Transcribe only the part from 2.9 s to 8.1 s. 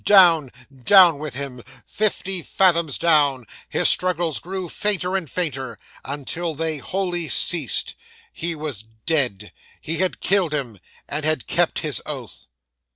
down; his struggles grew fainter and fainter, until they wholly ceased.